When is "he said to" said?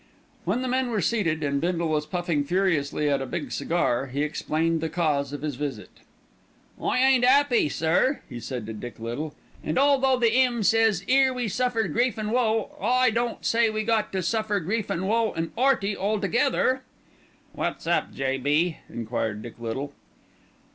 8.27-8.73